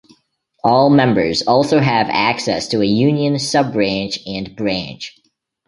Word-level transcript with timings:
All 0.63 0.89
members 0.89 1.43
also 1.43 1.79
have 1.79 2.09
access 2.09 2.69
to 2.69 2.81
a 2.81 2.85
Union 2.85 3.37
sub-branch 3.37 4.17
and 4.25 4.55
branch. 4.55 5.15